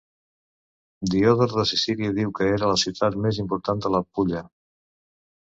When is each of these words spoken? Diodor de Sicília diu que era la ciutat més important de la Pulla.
Diodor 1.13 1.53
de 1.57 1.65
Sicília 1.71 2.15
diu 2.21 2.33
que 2.39 2.49
era 2.55 2.71
la 2.73 2.79
ciutat 2.85 3.19
més 3.27 3.41
important 3.45 3.85
de 3.87 3.93
la 3.99 4.03
Pulla. 4.19 4.43